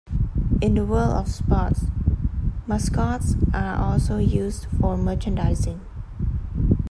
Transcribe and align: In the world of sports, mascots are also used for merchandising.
In 0.61 0.73
the 0.73 0.83
world 0.83 1.11
of 1.13 1.27
sports, 1.27 1.81
mascots 2.65 3.35
are 3.53 3.75
also 3.77 4.17
used 4.17 4.65
for 4.79 4.97
merchandising. 4.97 5.79